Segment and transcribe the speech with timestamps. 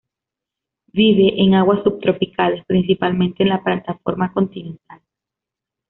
[0.87, 4.99] Vive en aguas subtropicales, principalmente en la plataforma continental.